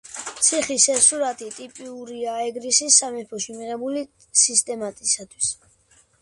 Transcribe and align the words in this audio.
ციხის 0.45 0.85
ეს 0.93 1.01
სურათი 1.09 1.49
ტიპიურია 1.57 2.33
ეგრისის 2.45 2.97
სამეფოში 3.03 3.59
მიღებული 3.59 4.03
სისტემისათვის. 4.47 5.53